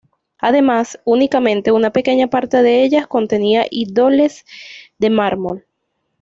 Además, 0.39 0.99
únicamente 1.05 1.71
una 1.71 1.91
pequeña 1.91 2.25
parte 2.25 2.63
de 2.63 2.81
ellas 2.83 3.05
contenían 3.05 3.65
ídolos 3.69 4.43
de 4.97 5.11
mármol. 5.11 5.67